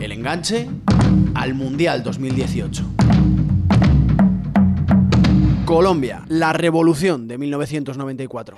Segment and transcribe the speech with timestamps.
[0.00, 0.68] El enganche
[1.34, 2.84] al Mundial 2018.
[5.64, 8.56] Colombia, la revolución de 1994.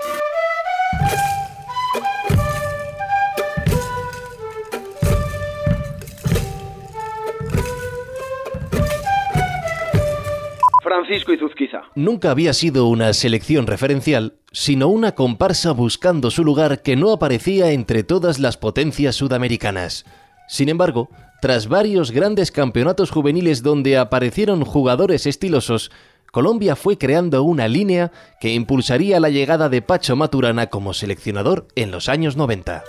[10.83, 11.83] Francisco Izuzquiza.
[11.95, 17.71] Nunca había sido una selección referencial, sino una comparsa buscando su lugar que no aparecía
[17.73, 20.05] entre todas las potencias sudamericanas.
[20.51, 21.09] Sin embargo,
[21.41, 25.93] tras varios grandes campeonatos juveniles donde aparecieron jugadores estilosos,
[26.33, 28.11] Colombia fue creando una línea
[28.41, 32.83] que impulsaría la llegada de Pacho Maturana como seleccionador en los años 90.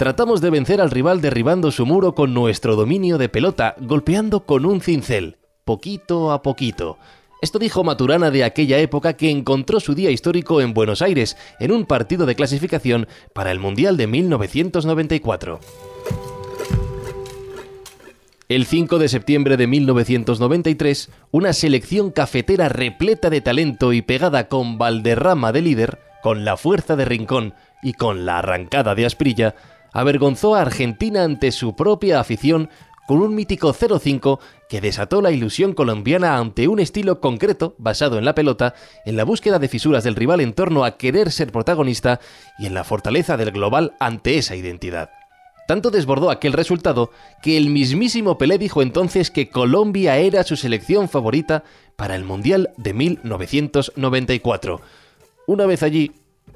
[0.00, 4.66] Tratamos de vencer al rival derribando su muro con nuestro dominio de pelota, golpeando con
[4.66, 6.98] un cincel, poquito a poquito.
[7.44, 11.72] Esto dijo Maturana de aquella época que encontró su día histórico en Buenos Aires, en
[11.72, 15.60] un partido de clasificación para el Mundial de 1994.
[18.48, 24.78] El 5 de septiembre de 1993, una selección cafetera repleta de talento y pegada con
[24.78, 29.54] Valderrama de líder, con la fuerza de Rincón y con la arrancada de Asprilla,
[29.92, 32.70] avergonzó a Argentina ante su propia afición
[33.06, 34.38] con un mítico 0-5
[34.68, 38.74] que desató la ilusión colombiana ante un estilo concreto basado en la pelota,
[39.04, 42.20] en la búsqueda de fisuras del rival en torno a querer ser protagonista
[42.58, 45.10] y en la fortaleza del global ante esa identidad.
[45.66, 47.10] Tanto desbordó aquel resultado
[47.42, 51.64] que el mismísimo Pelé dijo entonces que Colombia era su selección favorita
[51.96, 54.80] para el Mundial de 1994.
[55.46, 56.12] Una vez allí,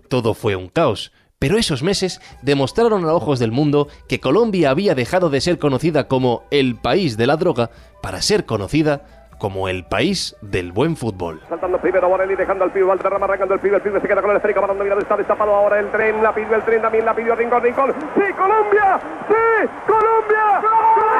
[0.08, 4.94] todo fue un caos, pero esos meses demostraron a ojos del mundo que Colombia había
[4.94, 7.70] dejado de ser conocida como el país de la droga
[8.02, 9.02] para ser conocida
[9.38, 11.40] como el país del buen fútbol.
[11.48, 14.32] Saltando primero Borelli, dejando al pibe, Valderrama arrancando el pibe, el pibe se queda con
[14.32, 17.14] el esférico, balón dominado, está destapado ahora el tren, la pidió el tren, también la
[17.14, 19.00] pidió Rincón, Rincón, ¡sí, Colombia!
[19.28, 21.17] ¡sí, Colombia!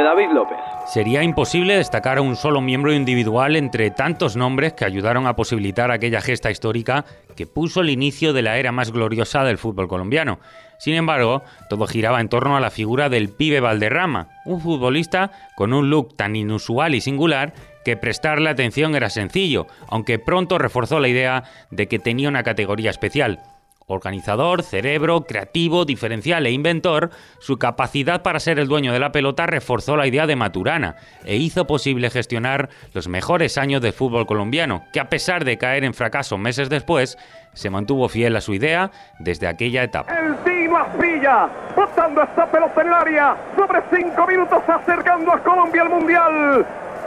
[0.00, 0.58] David López.
[0.86, 5.90] Sería imposible destacar a un solo miembro individual entre tantos nombres que ayudaron a posibilitar
[5.90, 7.04] aquella gesta histórica
[7.36, 10.38] que puso el inicio de la era más gloriosa del fútbol colombiano.
[10.78, 15.72] Sin embargo, todo giraba en torno a la figura del pibe Valderrama, un futbolista con
[15.72, 17.52] un look tan inusual y singular
[17.84, 22.90] que prestarle atención era sencillo, aunque pronto reforzó la idea de que tenía una categoría
[22.90, 23.40] especial.
[23.86, 29.46] Organizador, cerebro, creativo, diferencial e inventor, su capacidad para ser el dueño de la pelota
[29.46, 34.84] reforzó la idea de Maturana e hizo posible gestionar los mejores años del fútbol colombiano,
[34.92, 37.18] que a pesar de caer en fracaso meses después,
[37.54, 40.12] se mantuvo fiel a su idea desde aquella etapa.
[40.18, 45.82] El Tino Asprilla, botando esta pelota en el área, sobre cinco minutos acercando a Colombia
[45.82, 46.66] al Mundial.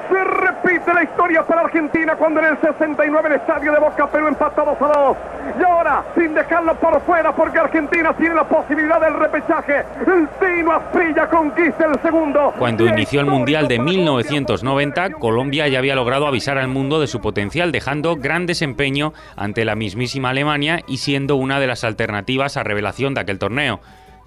[0.09, 4.27] Se repite la historia para Argentina cuando en el 69 el estadio de Boca Perú
[4.27, 5.17] empató 2 a 2.
[5.59, 10.71] Y ahora, sin dejarlo por fuera, porque Argentina tiene la posibilidad del repechaje, el Tino
[10.73, 12.53] Asprilla conquista el segundo.
[12.57, 17.21] Cuando inició el Mundial de 1990, Colombia ya había logrado avisar al mundo de su
[17.21, 22.63] potencial, dejando gran desempeño ante la mismísima Alemania y siendo una de las alternativas a
[22.63, 23.79] revelación de aquel torneo.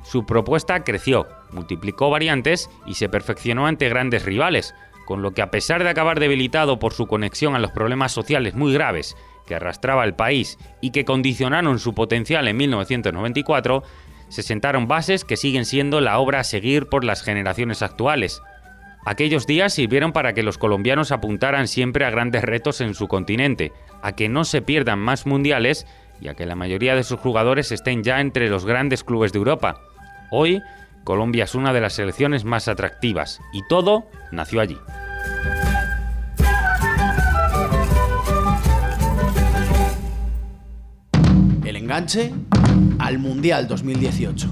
[0.03, 4.75] Su propuesta creció, multiplicó variantes y se perfeccionó ante grandes rivales
[5.09, 8.55] con lo que a pesar de acabar debilitado por su conexión a los problemas sociales
[8.55, 13.83] muy graves que arrastraba el país y que condicionaron su potencial en 1994,
[14.29, 18.43] se sentaron bases que siguen siendo la obra a seguir por las generaciones actuales.
[19.07, 23.73] Aquellos días sirvieron para que los colombianos apuntaran siempre a grandes retos en su continente,
[24.03, 25.87] a que no se pierdan más mundiales
[26.21, 29.39] y a que la mayoría de sus jugadores estén ya entre los grandes clubes de
[29.39, 29.81] Europa.
[30.31, 30.61] Hoy,
[31.09, 34.77] Colombia es una de las selecciones más atractivas y todo nació allí.
[41.65, 42.35] El enganche
[42.99, 44.51] al Mundial 2018.